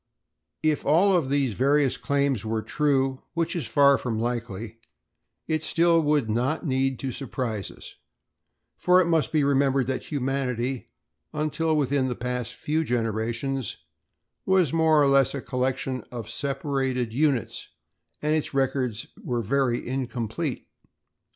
If 0.63 0.83
all 0.83 1.13
of 1.15 1.29
these 1.29 1.53
various 1.53 1.95
claims 1.95 2.43
were 2.43 2.63
true, 2.63 3.21
which 3.35 3.55
is 3.55 3.67
far 3.67 3.99
from 3.99 4.17
likely, 4.19 4.79
it 5.47 5.61
still 5.61 6.01
would 6.01 6.27
not 6.27 6.65
need 6.65 6.97
to 7.01 7.11
surprise 7.11 7.69
us, 7.69 7.93
for 8.75 8.99
it 8.99 9.05
must 9.05 9.31
be 9.31 9.43
remembered 9.43 9.85
that 9.85 10.05
humanity, 10.05 10.87
until 11.33 11.77
within 11.77 12.07
the 12.07 12.15
past 12.15 12.55
few 12.55 12.83
generations, 12.83 13.77
was 14.43 14.73
more 14.73 14.99
or 14.99 15.05
less 15.07 15.35
a 15.35 15.39
collection 15.41 16.01
of 16.11 16.27
separated 16.31 17.13
units 17.13 17.69
and 18.23 18.33
its 18.33 18.55
records 18.55 19.05
were 19.23 19.43
very 19.43 19.87
incomplete. 19.87 20.67